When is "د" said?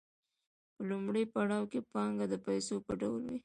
2.29-2.35